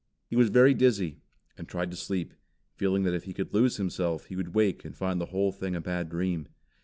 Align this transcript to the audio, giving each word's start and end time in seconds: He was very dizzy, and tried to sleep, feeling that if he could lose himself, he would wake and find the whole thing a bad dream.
He 0.31 0.35
was 0.35 0.49
very 0.49 0.73
dizzy, 0.73 1.19
and 1.59 1.67
tried 1.67 1.91
to 1.91 1.95
sleep, 1.95 2.33
feeling 2.73 3.03
that 3.03 3.13
if 3.13 3.25
he 3.25 3.35
could 3.35 3.53
lose 3.53 3.77
himself, 3.77 4.25
he 4.25 4.35
would 4.35 4.55
wake 4.55 4.83
and 4.83 4.97
find 4.97 5.21
the 5.21 5.27
whole 5.27 5.51
thing 5.51 5.75
a 5.75 5.79
bad 5.79 6.09
dream. 6.09 6.47